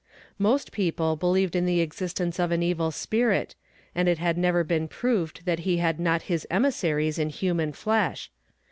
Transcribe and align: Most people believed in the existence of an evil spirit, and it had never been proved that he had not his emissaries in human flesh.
Most 0.39 0.71
people 0.71 1.15
believed 1.15 1.55
in 1.55 1.67
the 1.67 1.79
existence 1.79 2.39
of 2.39 2.49
an 2.51 2.63
evil 2.63 2.89
spirit, 2.89 3.53
and 3.93 4.09
it 4.09 4.17
had 4.17 4.35
never 4.35 4.63
been 4.63 4.87
proved 4.87 5.45
that 5.45 5.59
he 5.59 5.77
had 5.77 5.99
not 5.99 6.23
his 6.23 6.47
emissaries 6.49 7.19
in 7.19 7.29
human 7.29 7.71
flesh. 7.71 8.31